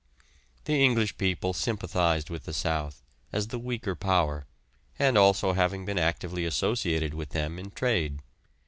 The 0.63 0.83
English 0.83 1.19
people 1.19 1.53
sympathised 1.53 2.31
with 2.31 2.45
the 2.45 2.53
south, 2.55 3.03
as 3.31 3.49
the 3.49 3.59
weaker 3.59 3.93
power, 3.93 4.47
and 4.97 5.15
also 5.15 5.53
having 5.53 5.85
been 5.85 5.99
actively 5.99 6.43
associated 6.43 7.13
with 7.13 7.29
them 7.33 7.59
in 7.59 7.69
trade. 7.69 8.23